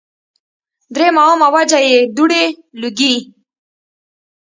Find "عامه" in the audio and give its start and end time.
1.25-1.47